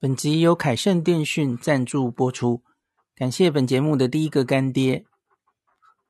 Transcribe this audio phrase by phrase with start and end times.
[0.00, 2.62] 本集由凯盛电讯赞助播出，
[3.16, 5.04] 感谢本节目的第一个干爹。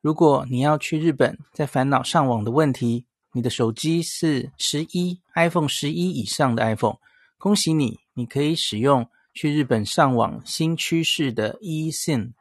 [0.02, 6.98] 如果你要去日本，在烦恼上网的问题，你的手机是十一 iPhone 十一以上的 iPhone，
[7.38, 12.32] 恭喜你，你可以使用去日本上网新趋势的 eSIM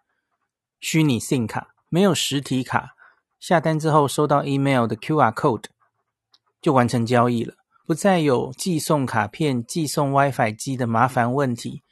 [0.81, 2.89] 虚拟 SIM 卡，没有实体卡，
[3.39, 5.63] 下单之后收到 email 的 QR code
[6.61, 7.53] 就完成交易了。
[7.87, 11.83] 不再有寄送卡片、寄送 WiFi 机的麻烦问题，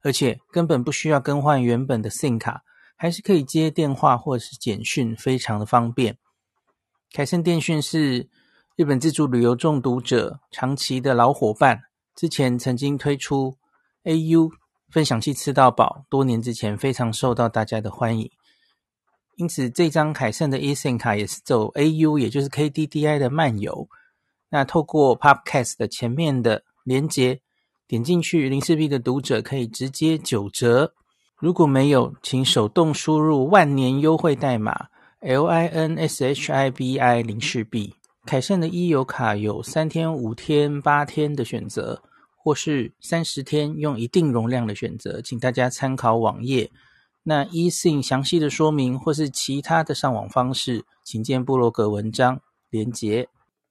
[0.00, 2.62] 而且根本不需要更换原本的 SIM 卡，
[2.96, 6.16] 还是可以接电话或是简讯，非常的方便。
[7.12, 8.28] 凯盛电讯是
[8.76, 11.80] 日本自助旅游中毒者长期的老伙伴，
[12.14, 13.56] 之前曾经推出
[14.04, 14.52] AU
[14.88, 18.30] 分享器吃到饱，多年之前非常受到大家的欢迎，
[19.34, 23.88] 因此这张凯盛的 eSIM 卡也是走 AU，也就是 KDDI 的漫游。
[24.50, 27.40] 那透过 Podcast 的前面的连结，
[27.86, 30.92] 点进去，零四 B 的读者可以直接九折。
[31.38, 34.88] 如果没有，请手动输入万年优惠代码
[35.20, 37.94] L I N S H I B I 零四 B。
[38.26, 42.02] 凯盛的 e 游卡有三天、五天、八天的选择，
[42.36, 46.70] 或是三十天用一定容量的选择，请大家参考网页。
[47.22, 53.28] 那 eSIM 详细的说明或是其他的上网方式，请见部落格文章连结。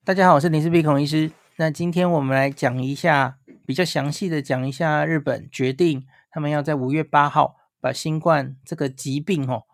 [0.10, 1.30] 大家好，我是林氏璧孔医师。
[1.58, 9.66] 那今天我们来讲一下，比较详细的讲一下日本决定，他们要在五月八号把新冠这个疾病哦，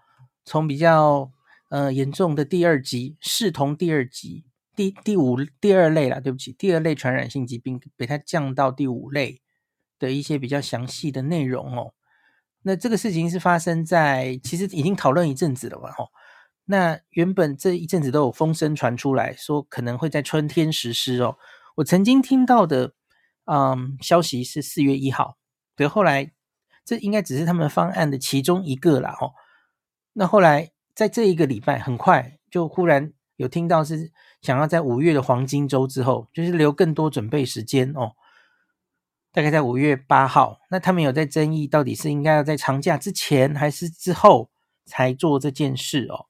[0.43, 1.31] 从比较
[1.69, 4.43] 呃严重的第二级，视同第二级，
[4.75, 9.41] 第第五第二类啦，对不起，第二类传染性疾病，给它降到第五类
[9.97, 11.93] 的一些比较详细的内容哦。
[12.63, 16.09] 那这个事情是发生在，其实已经讨论一阵子了嘛，吼。
[16.65, 21.37] 那原本这一阵子都有风声传出来说，可能会在春天实施哦。
[21.75, 22.93] 我曾经听到的，
[23.45, 25.37] 嗯，消息是四月一号，
[25.75, 26.31] 对，后来
[26.83, 29.33] 这应该只是他们方案的其中一个啦哦。
[30.13, 38.13] 那后来在这一个礼拜，很快就忽然有听到是想要在五月的黄金周之后，就是留更多准备时间哦。
[39.31, 44.49] 大概在五月八号，那他们有在争议，到底是应该要在长假之前还是之后
[44.85, 46.25] 才做这件事哦。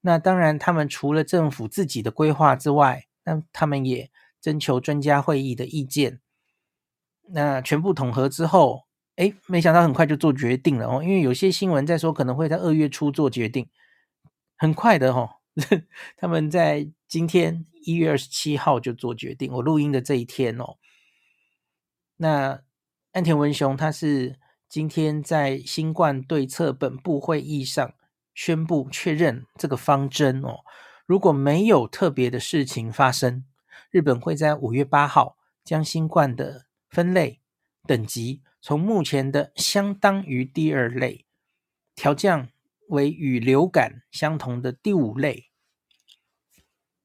[0.00, 4.10] 那当然，他们除了政府自己的规划之外，那他们也
[4.40, 6.20] 征求专家会议的意见。
[7.30, 8.84] 那全部统合之后，
[9.16, 11.02] 诶，没想到很快就做决定了哦。
[11.02, 13.68] 因为有些新闻在说可能会在二月初做决定，
[14.56, 15.30] 很快的哦。
[16.16, 20.76] 他们在今天一月二十七号就做决定，我录音的这一天哦。
[22.18, 22.62] 那
[23.12, 24.38] 岸田文雄他是
[24.68, 27.94] 今天在新冠对策本部会议上。
[28.40, 30.60] 宣布确认这个方针哦，
[31.06, 33.44] 如果没有特别的事情发生，
[33.90, 37.40] 日本会在五月八号将新冠的分类
[37.84, 41.26] 等级从目前的相当于第二类
[41.96, 42.48] 调降
[42.90, 45.50] 为与流感相同的第五类，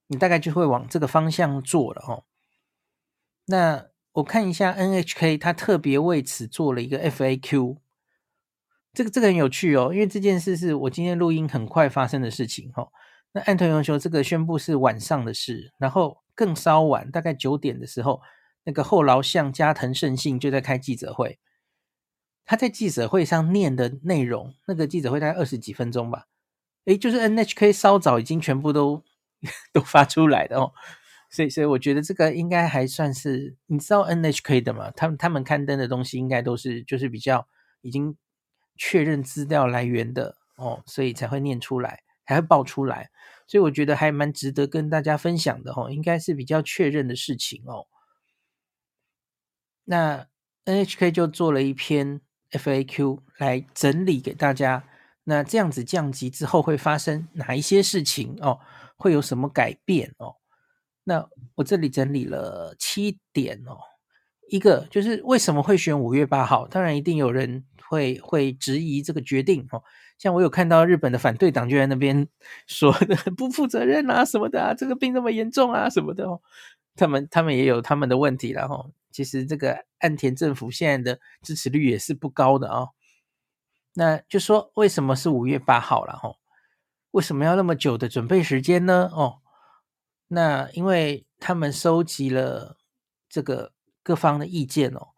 [0.05, 2.25] 你大概就会往这个方向做了哦。
[3.47, 7.77] 那我看一下 NHK，他特别为此做了一个 FAQ。
[8.93, 12.87] 这个这个很有趣哦，因为这件事是我今天录音很快发生的事情哈、哦。
[13.31, 18.21] 那岸田文雄这个宣布是晚上的事，然后更稍晚，大概九点的时候，
[18.63, 21.39] 那个后劳向加藤胜信就在开记者会。
[22.45, 26.27] 他在记者会上念的内容，那个记者会大概二十几分钟吧，
[26.85, 29.01] 诶，就是 NHK 稍早已经全部都
[29.73, 30.71] 都发出来的哦。
[31.31, 34.91] 所以所以我觉得这个应该还算是，你知道 NHK 的嘛？
[34.91, 37.47] 他们他们刊登的东西应该都是就是比较
[37.81, 38.15] 已经。
[38.77, 43.09] 确认资料来源的哦，所以才会念出来，才会爆出来，
[43.47, 47.87] 所以我觉得还蛮值得跟大家分享的哦，应该是比较确认的事情哦。
[49.85, 50.27] 那
[50.65, 54.83] NHK 就做了一篇 FAQ 来整理给大家，
[55.25, 58.59] 那这样子降级之后会发生哪一些事情哦？
[58.95, 60.35] 会有什么改变哦？
[61.03, 63.77] 那我这里整理了七点哦。
[64.53, 66.67] 一个就是为什么会选五月八号？
[66.67, 69.81] 当然一定有人会会质疑这个决定哦。
[70.19, 72.27] 像我有看到日本的反对党就在那边
[72.67, 76.39] 说的 不负责任啊什么的啊，这个病那么严重啊什么的哦。
[76.95, 78.85] 他们他们也有他们的问题了哈。
[79.09, 82.89] 其实这个岸田政府现在的支持率也是不高的哦。
[83.95, 86.35] 那就说为什么是五月八号了哈？
[87.09, 89.09] 为什么要那么久的准备时间呢？
[89.11, 89.39] 哦，
[90.27, 92.77] 那因为他们收集了
[93.27, 93.71] 这个。
[94.03, 95.13] 各方的意见哦，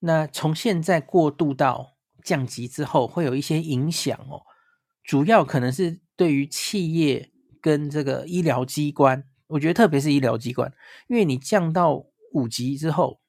[0.00, 4.42] 那从现在过渡到降级之后，会有一些影响哦。
[5.02, 7.30] 主要可能是对于企业
[7.60, 10.72] 跟这个医疗机关，我觉得特别是医疗机关，
[11.06, 13.20] 因为你降到五级之后，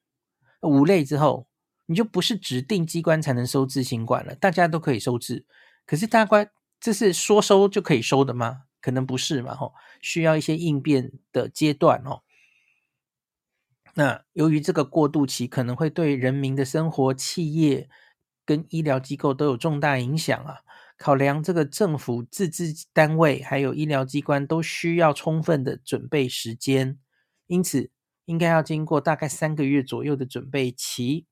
[0.62, 1.46] 五类之后，
[1.86, 5.46] 你就不是指定机关才能收治新冠了，大家都可以收治。
[5.84, 8.62] 可是大关，这是说收就可以收的吗？
[8.80, 12.22] 可能不是嘛，吼，需要一些应变的阶段哦。
[13.98, 17.88] 那由于这个过渡期可能会对人民的生活、企业
[18.44, 20.58] 跟医疗机构都有重大影响啊，
[20.98, 26.98] 考量这个政府自治单位还有医疗机关都需要充分的准备时间，
[27.46, 27.90] 因此
[28.26, 31.26] 应该要经过大概三个月左右的准备期。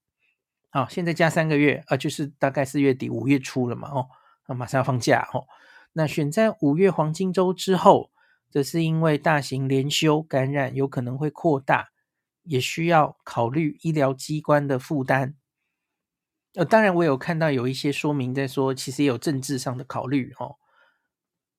[0.71, 4.09] 好，现在加三个月啊，就是大概四月底五月初了嘛，哦，
[4.49, 5.45] 那马上要放假哦。
[5.93, 8.11] 那选在五月黄金周之后，
[8.51, 11.91] 这是因为大型连休感染有可能会扩大，
[12.45, 15.35] 也需要考虑医疗机关的负担。
[16.55, 20.57] 呃，当然我有看到有一些说明在说，其实也有政治上的考虑哦。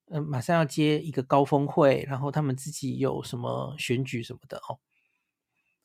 [0.07, 4.79] 嗯，马上要接一个高峰会，然后他们自己有什么选举什么的哦。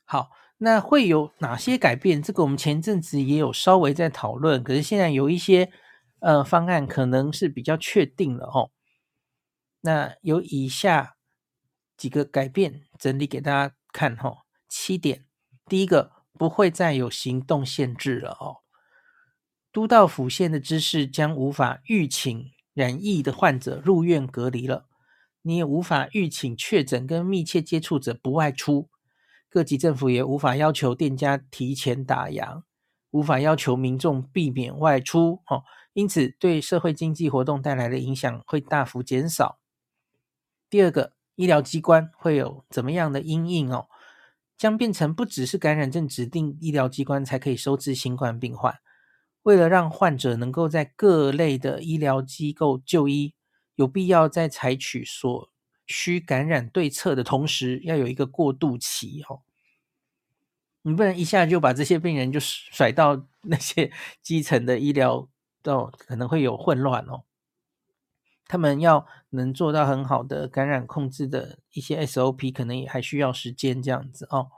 [0.05, 0.31] 好。
[0.63, 2.23] 那会有哪些改变？
[2.23, 5.73] 这个我们前阵子也有稍微在讨论，可是现在有一些
[6.19, 8.71] 呃方案可能是比较确定了哦。
[9.81, 11.17] 那有以下
[11.97, 14.39] 几个改变整理给大家看哈、哦，
[14.71, 15.27] 七点。
[15.67, 18.59] 第一个，不会再有行动限制了哦。
[19.71, 24.87] 都道府县的知事将无法预请染疫的患者入院隔离了，
[25.43, 28.89] 你也无法预请确诊跟密切接触者不外出。
[29.49, 32.63] 各级政府也无法要求店家提前打烊，
[33.11, 39.59] 无法要求民众避免外出，哦，因此对社会经济活动带来的影响会大幅减少。
[40.69, 43.89] 第二个，医疗机关会有怎么样的因应哦？
[44.61, 48.79] 将变成不只是感染症指定医疗机关才可以收治新冠病患，
[49.45, 53.33] 为了让患者能够在各类的医疗机构就医，
[53.77, 55.51] 有必要在采取所
[55.87, 59.41] 需感染对策的同时，要有一个过渡期哦。
[60.83, 63.91] 你不能一下就把这些病人就甩到那些
[64.21, 65.27] 基层的医疗，
[65.65, 67.23] 哦，可能会有混乱哦。
[68.51, 74.49] 他们要能做到很好的感染控制的一些 SOP，可能也还需要时间这样子哦。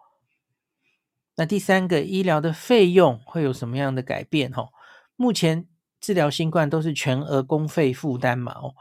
[1.36, 4.50] 那第三个，医疗的费用会有什么样的改变？
[4.56, 4.70] 哦，
[5.14, 5.66] 目前
[6.00, 8.72] 治疗新冠都是全额公费负担嘛，哦。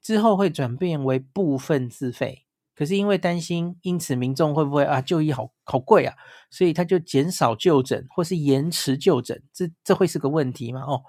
[0.00, 6.16] 之后会转变为部分自费，可是因为担心，因此民众会不会啊就医好好贵啊，
[6.48, 10.80] 所以他就减少就诊或是延迟就诊，这这会是个问题嘛？
[10.80, 11.02] 哦，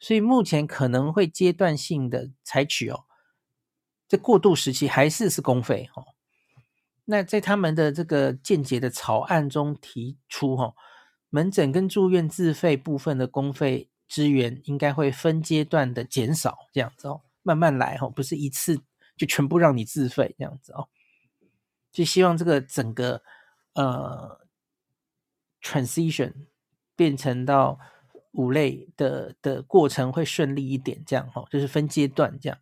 [0.00, 3.04] 所以目前可能会阶段性的采取哦，
[4.08, 6.06] 这过渡时期还是是公费哦。
[7.04, 10.74] 那在他们的这个间接的草案中提出哦，
[11.30, 17.22] 门诊跟住院自费部分的公费资源应该会分阶段的减少，这样子哦。
[17.42, 18.78] 慢慢来哈，不是一次
[19.16, 20.88] 就全部让你自费这样子哦。
[21.90, 23.22] 就希望这个整个
[23.72, 24.46] 呃
[25.62, 26.46] transition
[26.94, 27.78] 变成到
[28.32, 32.58] 五类的的过程会顺利一点，这样哈，就是分阶段这样。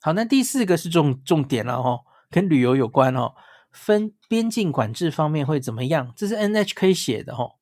[0.00, 2.00] 好，那第四个是重重点了哈，
[2.30, 3.34] 跟旅游有关哦。
[3.70, 6.12] 分边境管制方面会怎么样？
[6.14, 7.52] 这是 NHK 写的哈。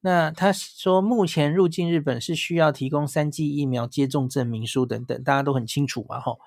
[0.00, 6.38] 那他说，目前入境日本是需要提供三剂疫苗接种证明书等等，大家都很清楚嘛，吼。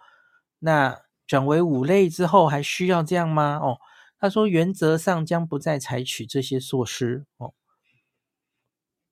[0.59, 3.57] 那转为五类之后，还需要这样吗？
[3.57, 3.79] 哦，
[4.19, 7.25] 他说原则上将不再采取这些措施。
[7.37, 7.53] 哦，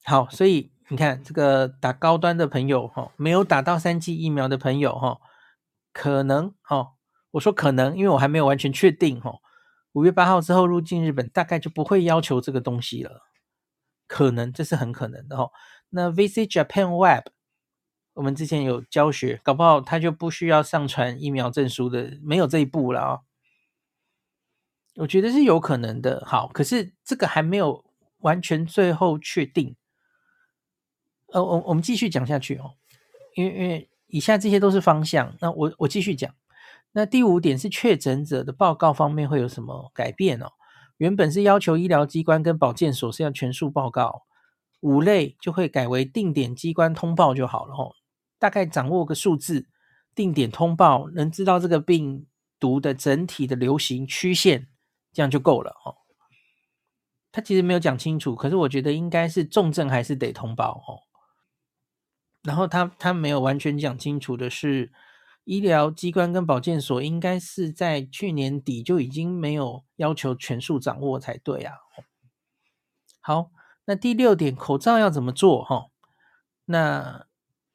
[0.03, 5.19] 好，所以你看这个打高端的朋友，哈，没有打到三剂疫苗的朋友，哈，
[5.91, 6.93] 可能，哈，
[7.31, 9.39] 我说可能，因为我还没有完全确定，哈，
[9.91, 13.23] 五月八号之后入境日本，大概就不会要求这个东西了。
[14.07, 15.51] 可能这是很可能的哦。
[15.89, 17.25] 那 Visit Japan Web，
[18.13, 23.21] 我们之前有教学，搞不好他就不需要上传疫苗证书的，没有这一步了啊、哦。
[24.95, 26.23] 我觉得是有可能的。
[26.25, 27.83] 好，可是这个还没有
[28.19, 29.75] 完全最后确定。
[31.33, 32.75] 呃，我我们继续讲下去哦，
[33.35, 35.35] 因为因为以下这些都是方向。
[35.41, 36.33] 那我我继续讲。
[36.93, 40.47] 那第五点是确诊者的报告方面会有什么改变哦？
[40.97, 44.23] 原本是要求医疗机关跟保健所是要全数报告，
[44.79, 47.93] 五类就会改为定点机关通报就好了哦。
[48.39, 49.67] 大概掌握个数字，
[50.15, 52.25] 定点通报能知道这个病
[52.59, 54.67] 毒的整体的流行曲线，
[55.13, 55.97] 这样就够了哦。
[57.31, 61.05] 他其实没有讲清楚，可是我觉得应该是重症还是得通报哦。
[62.47, 64.91] 然后他他没有完全讲清楚的是。
[65.49, 71.73] 医疗机关跟保健所应该是在去年底就已经没有要求全数掌握才对啊。
[73.21, 73.49] 好，
[73.85, 75.63] 那第六点，口罩要怎么做？
[75.63, 75.85] 哈，
[76.65, 77.27] 那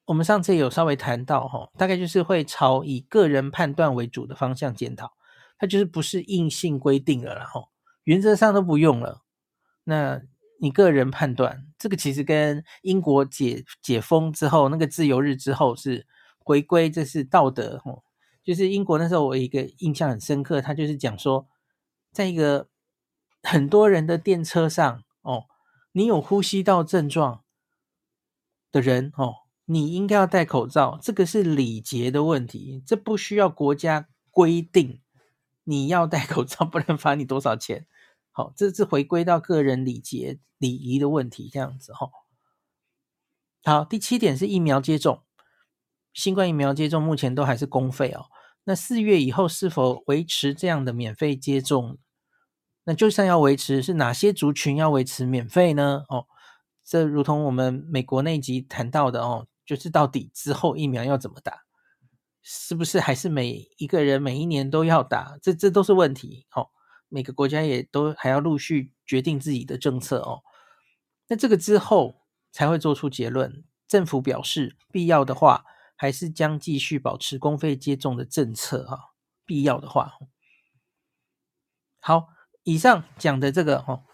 [0.05, 5.13] 我们上次有稍微谈到，哈，大概就是会朝以个人判断为主的方向检讨，
[5.57, 7.69] 它就是不是硬性规定了，然后
[8.03, 9.23] 原则上都不用了。
[9.85, 10.21] 那
[10.63, 11.67] 你个人判断。
[11.77, 16.07] 这个其实跟英国解解封之后那个自由日之后是
[16.39, 18.01] 回归，这是道德哦。
[18.45, 21.49] 就是英国那时候我一个印象很深刻，他就是讲说，
[22.13, 22.69] 在一个
[23.41, 25.47] 很多人的电车上哦，
[25.91, 27.43] 你有呼吸道症状
[28.71, 29.33] 的人哦，
[29.65, 35.01] 你应该要戴口罩，这个是礼节的问题，这不需要国家规定
[35.65, 37.85] 你要戴口罩，不能罚你多少钱。
[38.35, 42.09] 好，这是回归到个人礼节礼仪的问题，这样子哈。
[43.63, 45.21] 好，第七点是疫苗接种，
[46.13, 48.25] 新冠疫苗接种目前都还是公费哦。
[48.63, 51.99] 那四月以后是否维持这样的免费接种？
[52.85, 56.03] 那就算要维持，是哪些族群要维持免费呢？
[56.09, 56.25] 哦，
[56.83, 61.61] 这如同我们美国那集谈到的哦，就是到底之后疫苗要怎么打，
[62.41, 65.37] 是不是还是每一个人每一年都要打？
[65.39, 66.69] 这这都是问题哦。
[67.13, 70.41] 每个国家也都还要陆续决定自己的政策哦。
[71.27, 73.63] 那这个之后才会做出结论。
[73.87, 75.63] 政府表示，必要的话，
[75.95, 79.13] 还是将继续保持公费接种的政策哈。
[79.45, 80.13] 必要的话，
[81.99, 82.29] 好，
[82.63, 84.05] 以上讲的这个哦，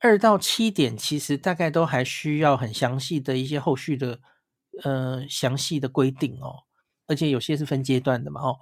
[0.00, 4.18] 二到七点，其实大概都还需要很详细的一些后续的
[4.82, 6.64] 呃详细的规定哦，
[7.06, 8.58] 而且有些是分阶段的嘛哦。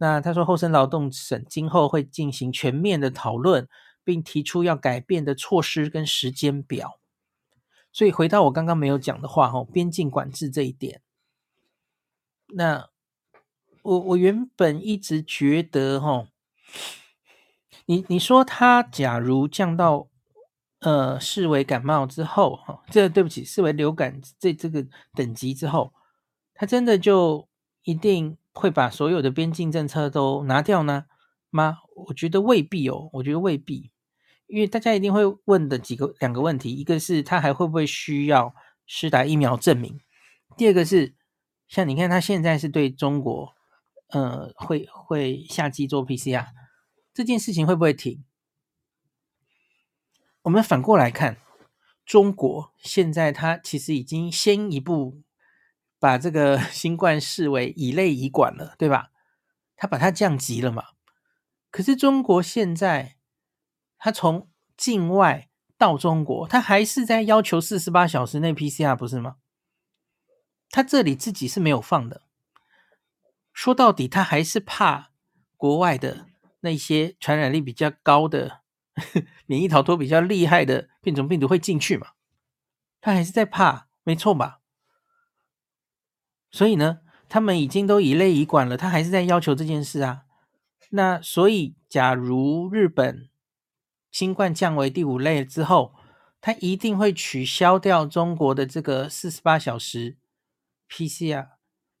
[0.00, 3.68] 那他说，厚生劳动省今后会进行全面的讨论，
[4.04, 7.00] 并提出要改变的措施跟时间表。
[7.92, 11.02] 所以回到我刚刚没有讲的话，哦，边境管制这一点，
[12.54, 12.90] 那
[13.82, 16.28] 我我原本一直觉得，哈，
[17.86, 20.06] 你你说他假如降到
[20.78, 25.92] 呃视为感冒之后，哈，这对不起，视为流感这这个等级之后，
[26.54, 27.48] 他真的就
[27.82, 28.38] 一定。
[28.58, 31.04] 会把所有的边境政策都拿掉呢
[31.50, 31.78] 吗？
[32.08, 33.92] 我觉得未必哦，我觉得未必，
[34.48, 38.52] 因为大家一定会问的几个两个问题，一个是他还会不会需要
[38.84, 40.00] 施打疫苗证明，
[40.56, 41.14] 第二个是
[41.68, 43.54] 像你看他现在是对中国，
[44.08, 46.48] 呃，会会夏季做 PCR
[47.14, 48.24] 这件事情会不会停？
[50.42, 51.36] 我们反过来看，
[52.04, 55.22] 中国现在他其实已经先一步。
[55.98, 59.10] 把这个 新冠视为乙类乙管了，对吧？
[59.76, 60.84] 他把它降级了嘛。
[61.70, 63.16] 可是中国现在，
[63.98, 69.36] 他从境外到中国，他还是在要求四十八小时内 PCR，不是吗？
[70.70, 72.22] 他这里自己是没有放的。
[73.52, 75.10] 说到底，他还是怕
[75.56, 76.26] 国外的
[76.60, 78.60] 那些传染力比较高的、
[79.46, 82.08] 免疫逃脱比较厉害的变种病毒会进去嘛。
[83.00, 84.60] 他还是在怕，没错吧？
[86.50, 90.24] 所以呢，他们已经都以类以管了，他还是在要求这件事啊。
[90.90, 93.28] 那所以，假如日本
[94.10, 95.94] 新冠降为第五类之后，
[96.40, 100.16] 他一定会取消掉中国的这个四十八小时
[100.90, 101.48] PCR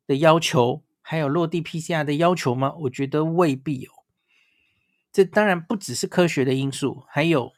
[0.06, 2.74] 的要求，还有落地 PCR 的要求吗？
[2.82, 3.90] 我觉得未必哦。
[5.12, 7.52] 这当然不只是科学的因素，还有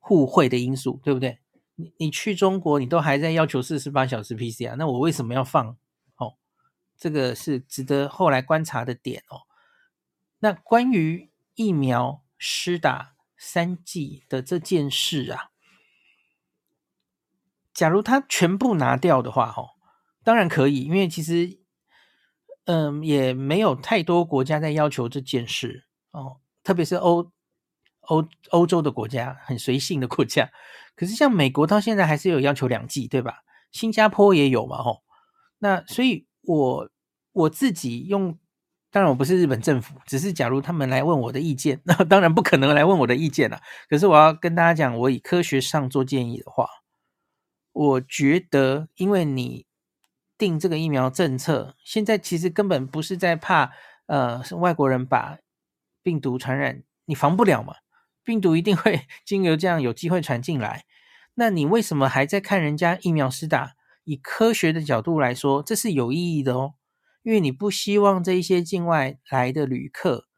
[0.00, 1.38] 互惠的因素，对不对？
[1.76, 5.76] 你你去中国，你都还在要求四十八小时 PCR，那我为什么要放？
[6.98, 9.42] 这个是值得后来观察的点哦。
[10.38, 15.50] 那关于疫苗施打三剂的这件事啊，
[17.72, 19.70] 假如他全部拿掉的话，哈，
[20.22, 21.58] 当然可以，因为其实，
[22.66, 27.32] 嗯，也没有太多国家在要求这件事哦，特别是欧
[28.02, 30.50] 欧欧洲的国家，很随性的国家。
[30.94, 33.42] 可是像美国到现在还是有要求两剂，对吧？
[33.72, 35.02] 新加坡也有嘛，吼。
[35.58, 36.25] 那所以。
[36.46, 36.90] 我
[37.32, 38.38] 我自己用，
[38.90, 43.60] 当然我不是日本政府，只是假如他们来问我的意见，那 当然不可能来问我的意见了。
[43.88, 46.66] 可是我要跟大家讲，我以科学上做建议的话，
[47.72, 49.66] 我觉得，因为你
[50.38, 53.72] 定这个疫苗政策，现在其实根本不是在怕，
[54.06, 55.38] 呃，外国人把
[56.02, 57.74] 病毒传染，你防不了嘛，
[58.22, 60.84] 病毒一定会 经由这样有机会传进来，
[61.34, 63.75] 那你为什么还在看人家疫苗施打？
[64.06, 66.74] 以科学的角度来说，这是有意义的哦，
[67.24, 70.28] 因为你不希望这一些境外来的旅客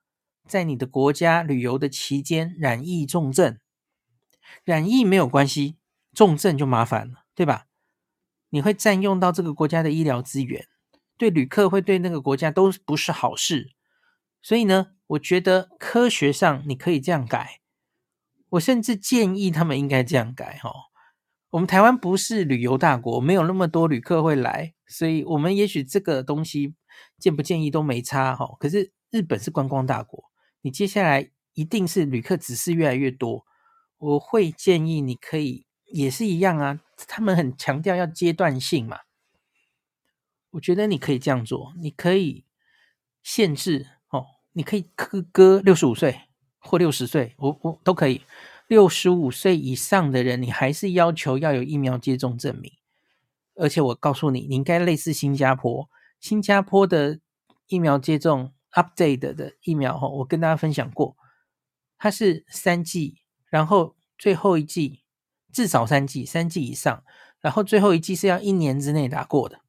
[0.46, 3.58] 在你的国家旅游的期间染疫重症，
[4.64, 5.76] 染疫没有关系，
[6.14, 7.66] 重症就麻烦了，对吧？
[8.48, 10.66] 你会占用到这个国家的医疗资源，
[11.18, 13.75] 对旅客会对那个国家都不是好事。
[14.40, 17.60] 所以呢，我觉得科学上你可以这样改，
[18.48, 20.72] 我甚至建议他们应该这样改哦。
[21.50, 26.74] 我们台湾不是旅游大国，没有那么多旅客会来，所以我们也许这个东西
[27.18, 28.46] 建不建议都没差哈。
[28.60, 30.24] 可是日本是观光大国，
[30.60, 33.46] 你接下来一定是旅客只是越来越多，
[33.96, 38.98] 我会建议你可以也是一样啊，他们很强调要阶段性嘛。
[40.50, 42.44] 我觉得你可以这样做，你可以
[43.22, 46.20] 限制哦，你可以割割六十五岁
[46.58, 48.20] 或六十岁，我我都可以。
[48.68, 52.70] 六十五岁以上的人，你还是要求要有疫苗接种证明。
[53.54, 57.18] 而且我告诉你，你应该类似新加坡，新加坡的
[57.66, 61.16] 疫苗接种 update 的疫苗哈，我跟大家分享过，
[61.98, 65.00] 它是三剂，然后最后一剂
[65.52, 67.02] 至少三剂，三剂以上，
[67.40, 69.60] 然后最后一剂是要一年之内打过的。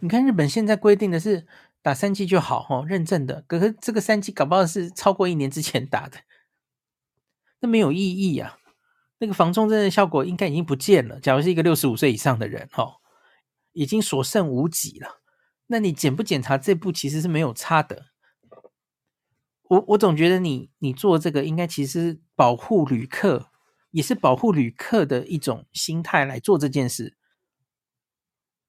[0.00, 1.46] 你看日本现在规定的是
[1.80, 6.18] 打三剂就好哈，认证的，可是这个三剂搞不好是超过一年之前打的。
[7.62, 8.58] 那没有意义啊！
[9.18, 11.20] 那个防重症的效果应该已经不见了。
[11.20, 12.94] 假如是一个六十五岁以上的人，哦，
[13.72, 15.22] 已经所剩无几了。
[15.68, 18.06] 那你检不检查这步其实是没有差的。
[19.68, 23.52] 我我总觉得你你做这个应该其实保护旅客，
[23.92, 27.16] 也是保护旅客的一种心态来做这件事，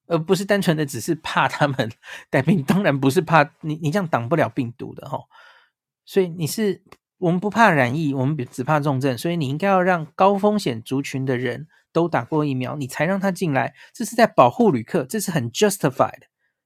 [0.06, 1.92] 而不是单纯的只是怕他们
[2.30, 2.64] 带病。
[2.64, 5.18] 当然不是怕你，你这样挡不了病毒的哈。
[6.06, 6.84] 所以你是。
[7.24, 13.74] 我们不怕染疫，我们只怕重症，所以你应该要让高风险族群的人都打过疫苗，你才让他进来。
[13.94, 16.24] 这是在保护旅客，这是很 justified，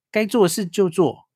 [0.10, 1.28] 该做的事就做。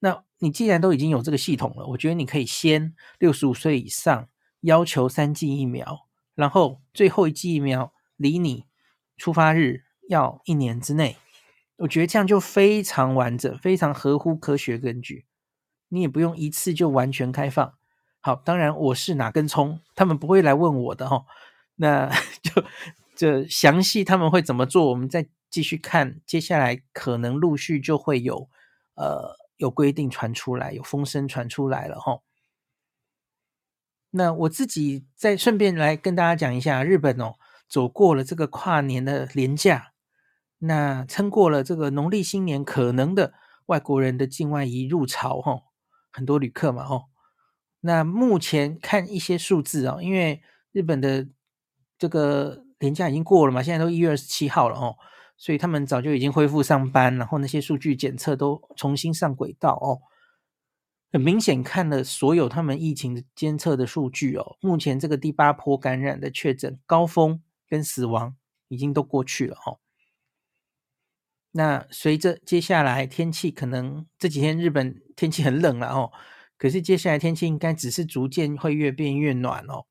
[0.00, 4.28] 那你既然都已经有这个系统了，我觉得你可以先六十五岁以上
[4.60, 8.66] 要求三剂疫苗，然后最后一剂疫苗离你
[9.16, 11.16] 出发日要一年之内，
[11.78, 15.24] 我觉得这样就非常完整，非常合乎科学根据。
[15.88, 17.79] 你也不用一次就完全开放。
[18.22, 21.24] 好，当然我是哪根葱，他们不会来问我的哈。
[21.76, 22.10] 那
[22.42, 22.62] 就
[23.16, 26.20] 这详细他们会怎么做，我们再继续看。
[26.26, 28.50] 接下来可能陆续就会有
[28.94, 32.20] 呃有规定传出来，有风声传出来了哈。
[34.10, 37.36] 那我自己再顺便来跟大家讲一下，日本哦
[37.68, 39.92] 走过了这个跨年的连假，
[40.58, 43.32] 那撑过了这个农历新年可能的
[43.66, 45.62] 外国人的境外移入潮哈，
[46.10, 47.09] 很多旅客嘛哈。
[47.80, 51.26] 那目前看一些数字啊，因为日本的
[51.98, 54.96] 这个年假已经过了嘛，现在都一月二十七号了哦，
[55.36, 60.00] 所以他们早就已经恢复上班，然后那些数据检测都重新上轨道哦。
[61.12, 68.36] 很明显看了所有他们疫情的监测的数据哦，目前这个第八波感染的确诊高峰跟死亡
[68.68, 69.80] 已经都过去了哦。
[71.52, 76.12] 那随着接下来天气可能这几天日本天气很冷了哦。
[76.60, 79.86] 可是接下来天气应该只是逐渐会越变越暖哦。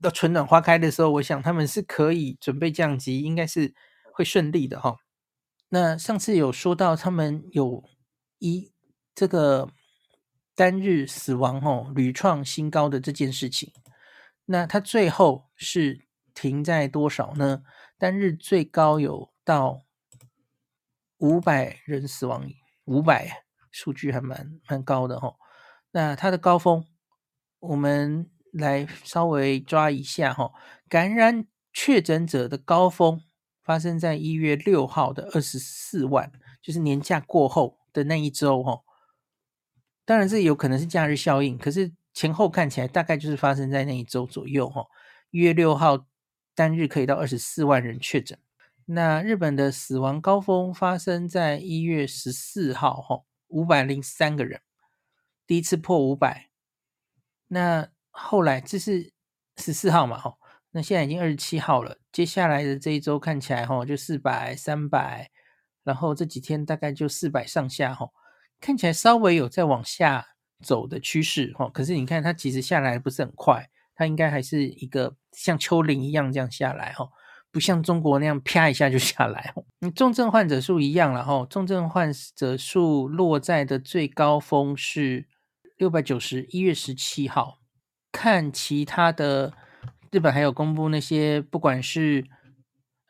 [0.00, 3.74] 到春暖花开的时候，我想他们是可以准备降级，应该是
[4.14, 4.96] 会顺利的哈、哦。
[5.68, 7.84] 那上次有说到他们有
[8.38, 8.72] 一
[9.14, 9.68] 这个
[10.54, 13.74] 单日死亡哦屡创新高的这件事情，
[14.46, 17.62] 那它最后是停在多少呢？
[17.98, 19.82] 单日最高有到
[21.18, 22.50] 五百人死亡，
[22.86, 23.45] 五百。
[23.76, 25.34] 数据还蛮蛮高的哈，
[25.90, 26.82] 那它的高峰，
[27.60, 30.50] 我们来稍微抓一下哈。
[30.88, 33.20] 感染确诊者的高峰
[33.62, 38.80] 发生在一月六号的二十四万，就是年假过后的那一周哈。
[40.06, 44.86] 当然这有可能是假日效应，可是前后看起来大概就是发生在那一周左右哈。
[45.30, 46.06] 一月六号
[46.54, 48.38] 单日可以到二十四万人确诊，
[48.86, 53.20] 那日本的死亡高峰发生在一月十四号哈。
[53.48, 54.60] 五百零三个人，
[55.46, 56.50] 第一次破五百。
[57.48, 59.12] 那后来这是
[59.56, 60.18] 十四号嘛？
[60.18, 60.36] 哈，
[60.72, 61.98] 那现在已经二十七号了。
[62.10, 65.30] 接下来的这一周看起来，哈，就四百、三百，
[65.84, 68.10] 然后这几天大概就四百上下，哈，
[68.60, 70.26] 看起来稍微有在往下
[70.60, 71.68] 走的趋势，哈。
[71.68, 77.08] 可是你看它其实下来不是很快，它应该还是一个像丘陵一样这样下来，哈。
[77.56, 85.26] 不像中国那样啪一下就下来， 你重症患者数一样了哈，重症患者数落在的最高峰是
[85.78, 87.60] 六百九十一月十七号。
[88.12, 89.54] 看其他的，
[90.10, 92.26] 日本还有公布那些，不管是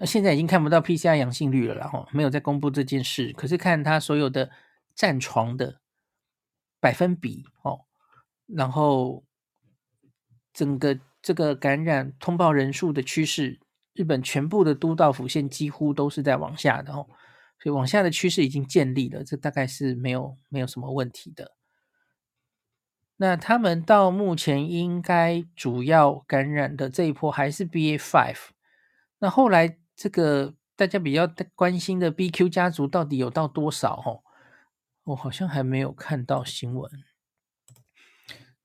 [0.04, 3.32] 现在已经看不到 PCR 阳性率了，然后没有再公布这件事。
[3.32, 4.48] 可是看他所有的
[4.94, 5.80] 占床的
[6.78, 7.80] 百分比哦，
[8.46, 9.24] 然后
[10.52, 13.58] 整个这个感染通报人数的趋势。
[13.96, 17.06] 日本全部的都道府县几乎都是在往下的哦，
[17.58, 21.52] 所以往下的趋势已经建立了，这大概是没有没有什么问题的。
[23.16, 28.50] 那他们到目前应该主要感染的这一波还是 B A five，
[29.18, 34.02] 那后来这个大家比较关心的 BQ 家族到底有到多少？
[34.04, 34.20] 哦，
[35.04, 36.90] 我好像还没有看到新闻。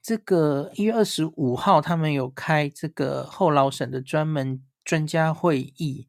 [0.01, 6.07] 这个一月二十五号，他们有开这个后劳审的专门专家会议。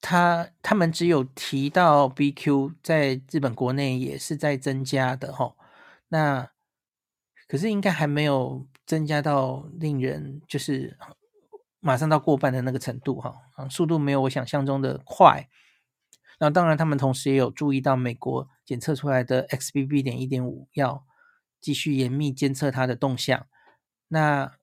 [0.00, 5.54] 他他们只有提到 BQ 在日本国内也是在增加的哈，
[6.08, 6.50] 那
[7.46, 10.96] 可是应该还没有增加到令人就是
[11.80, 13.36] 马上到过半的那个程度哈，
[13.68, 15.48] 速度没有我想象中的快。
[16.38, 20.02] 那当然，他们同时也有注意到美国检测出来的 XBB.
[20.02, 21.04] 点一点五要
[21.60, 23.46] 继续严密监测它的动向。
[24.08, 24.56] 那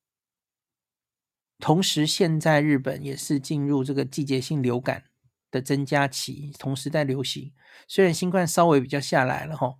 [1.59, 5.05] 同时，现在日本也是进入这个季节性流感
[5.49, 7.53] 的增加期，同时在流行。
[7.87, 9.75] 虽然新冠稍微比较下来了哈，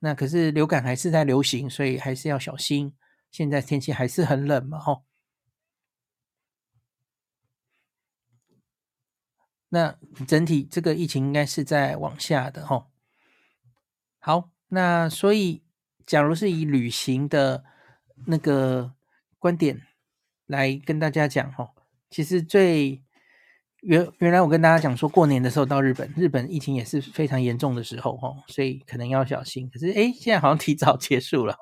[0.00, 2.94] 那可是流感还是在流行，所以还是要小心。
[3.30, 5.02] 现在天气还是很冷嘛哈。
[9.70, 12.86] 那整体这个疫情应该是在往下的哈。
[14.20, 15.64] 好，那所以
[16.06, 17.64] 假如是以旅行的
[18.26, 18.94] 那个
[19.38, 19.82] 观点
[20.46, 21.70] 来跟大家讲哈，
[22.10, 23.02] 其实最。
[23.86, 29.68] 原原来我跟大家讲说，过年的时候到日本，日本疫情也是非常严重的时候哈，所以可能要小心。
[29.68, 31.54] 可是诶，现在好像提早结束了。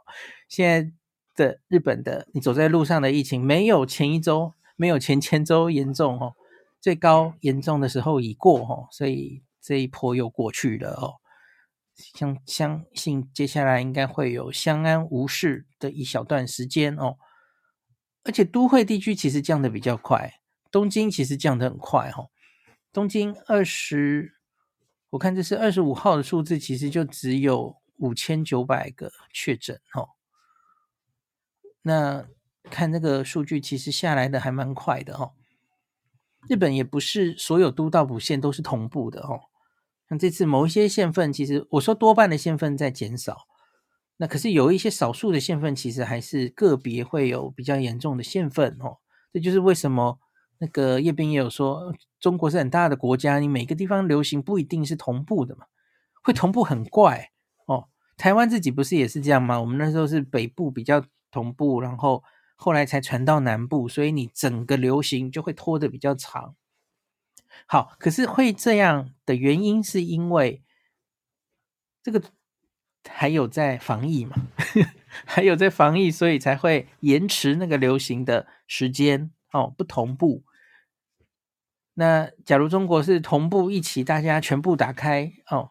[0.49, 0.93] 现在
[1.35, 6.35] 的日本的你走在路上的疫情，没有前一周，没有前前周严重哦，
[6.81, 11.15] 最高严重的时候已过哈，所以这一波又过去了哦。
[11.97, 17.17] 相相信接下来应该会有相安无事的一小段时间哦，
[18.25, 20.41] 而且都会地区其实降得比较快。
[20.71, 22.29] 东京其实降得很快哈，
[22.93, 24.37] 东京二十，
[25.11, 30.09] 我看这是二十五号的数字，其实就只有五千九百个确诊哈。
[31.83, 32.27] 那
[32.71, 35.35] 看这个数据，其实下来的还蛮快的哈。
[36.49, 39.41] 日本也不是所有都道府县都是同步的哈，
[40.09, 43.47] 像这次某一些县份，其实我说多半的县份在减少，
[44.23, 48.99] 那可是有一些少数的县份，其实还是个别会有比较严重的县份哦。
[49.33, 50.21] 这就是为什么。
[50.59, 55.67] 那个叶斌也有说，中国是很大的国家，你每个地方流行不一定是同步的嘛，
[56.23, 57.33] 会同步很怪
[57.67, 57.89] 哦。
[58.17, 59.61] 台湾自己不是也是这样吗？
[59.61, 62.23] 我们那时候是北部比较同步，然后
[62.55, 66.55] 后来才传到南部，所以你整个流行就会拖得比较长。
[67.67, 70.63] 好，可是会这样的原因是因为
[72.05, 72.23] 这个
[73.09, 74.37] 还有在防疫嘛，
[75.27, 80.45] 还有在防疫，所以才会延迟那个流行的时间哦，不同步。
[81.95, 85.71] 那假如中国是同步一起，大家全部打开哦，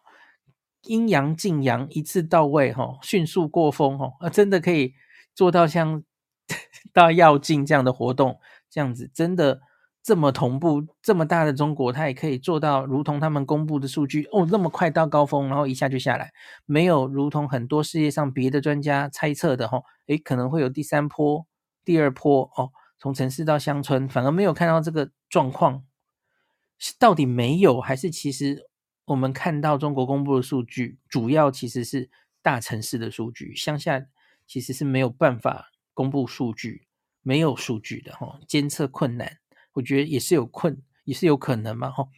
[0.82, 4.94] 阴阳净阳一次到位哈、哦，迅速过峰哦，啊，真的可以
[5.34, 6.04] 做到像
[6.92, 8.38] 到药进这样的活动，
[8.70, 9.62] 这样子真的
[10.02, 16.32] 这么同步，这么大的中国，它也可以做到，如同他们公布的数据哦，那么快到高峰，然后一下就下来，
[16.66, 21.46] 没有如同很多世界上别的专家猜测的哈，诶，可能会有第三波、
[21.84, 25.84] 第二波哦，从城市到乡村，反而没有看到这个状况。
[26.84, 28.68] 是到底没有，还是其实
[29.04, 32.10] 我们看到中国公布的数据，主要其实是
[32.42, 34.04] 大城市的数据，乡下
[34.48, 36.88] 其实是没有办法公布数据，
[37.22, 39.38] 没有数据的哈，监测困难，
[39.72, 42.08] 我觉得也是有困，也是有可能嘛吼。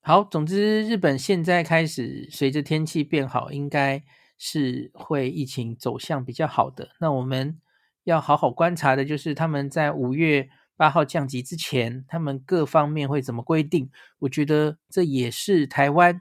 [0.00, 4.04] 好，总之日本现在开始随着天气变好，应该
[4.38, 6.90] 是会疫情走向比较好的。
[7.00, 7.60] 那我们
[8.04, 10.48] 要好好观察的就是他们在五月。
[10.78, 13.90] 八号降级之前，他们各方面会怎么规定？
[14.18, 16.20] 我觉得这也是台湾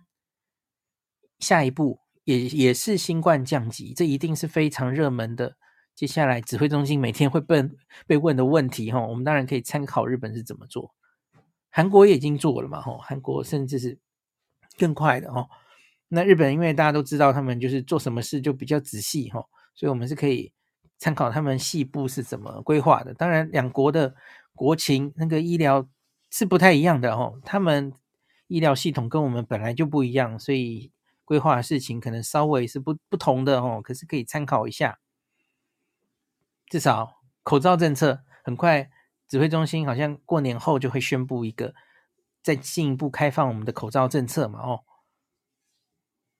[1.39, 5.57] 下一步，也也是新冠降级，这一定是非常热门的。
[5.95, 7.63] 接下来指挥中心每天会被
[8.05, 10.93] 被问的问题，哈，我们当然可以参考日本是怎么做，
[11.69, 13.97] 韩国也已经做了嘛，哈，韩国甚至是
[14.77, 15.47] 更快的，哈。
[16.09, 20.51] 那日本因为大家都知道，他们就是做什么事就比较仔细，哈，所以我们是可以
[20.97, 23.13] 参考他们细部是怎么规划的。
[23.13, 24.15] 当然，两国的。
[24.57, 25.85] 国情那个医疗
[26.31, 27.91] 是不太一样的哦，他们
[28.47, 30.93] 医疗系统跟我们本来就不一样，所以
[31.25, 33.81] 规划的事情可能稍微是不不同的哦。
[33.83, 34.97] 可是可以参考一下，
[36.67, 38.89] 至少口罩政策很快，
[39.27, 41.73] 指挥中心好像过年后就会宣布一个
[42.41, 44.83] 再进一步开放我们的口罩政策嘛哦。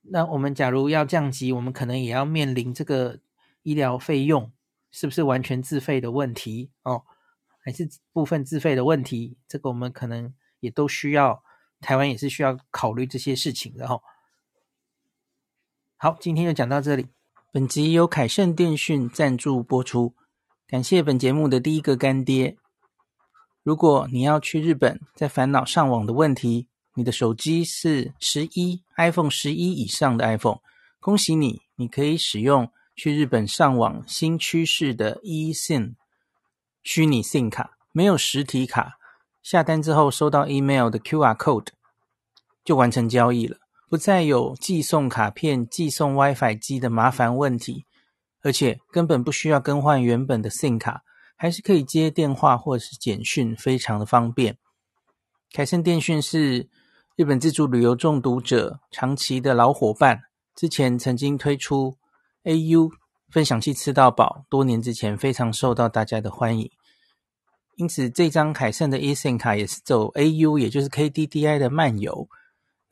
[0.02, 3.20] 那我们假如要降级，我们可能也要面临这个
[3.64, 4.52] 医疗费用
[4.92, 7.04] 是不是完全自费的问题哦。
[7.60, 11.44] 还是部分自费的问题，这个我们可能也都需要，
[11.82, 14.04] 台湾也是需要考虑这些事情的哦。
[15.98, 17.15] 好，今天就讲到这里。
[17.56, 20.14] 本集由凯盛电讯赞助播出，
[20.68, 22.58] 感谢本节目的第一个干爹。
[23.64, 30.60] 如果你要去日本，在烦恼上网的问题，你的手机是十一 iPhone 十一以上的 iPhone，
[31.00, 35.94] 恭喜你，你可以使用去日本上网新趋势的 eSIM
[36.84, 38.98] 虚拟 SIM 卡，没有实体卡，
[39.42, 41.68] 下单之后收到 email 的 QR code
[42.66, 47.86] 就完成交易了，不再有寄送卡片、寄送 WiFi 机的麻烦问题，
[48.42, 51.04] 而且根本不需要更换原本的 SIM 卡，
[51.36, 54.58] 还是可以接电话或者是简讯，非常的方便。
[55.54, 56.68] 凯盛电讯是
[57.16, 60.24] 日本自助旅游中毒者长期的老伙伴，
[60.56, 61.96] 之前曾经推出
[62.44, 62.92] AU
[63.30, 66.70] 分享器吃到饱，多年之前非常受到大家的欢迎。
[67.76, 72.28] 因此，这张凯盛的 eSIM 卡也是走 AU，也就是 KDDI 的漫游。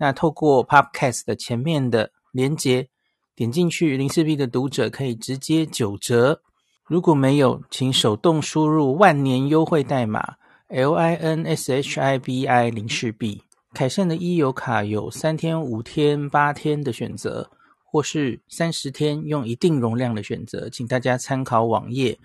[0.03, 2.89] 那透过 Podcast 的前面的连结，
[3.37, 6.41] 点进去，林氏璧的读者可以直接九折。
[6.85, 10.35] 如果没有，请手动输入万年优惠代码。
[10.67, 17.49] L I N S H I B I 林氏璧，凯盛的 e 游卡有三天、五天、八天的选择，
[17.85, 22.19] 或是三十天用一定容量的选择，请大家参考网页。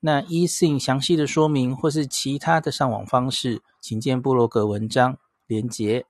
[0.00, 5.16] 那 eSIM 详细的说明或是其他的上网方式，请见部落格文章
[5.46, 6.04] 连结。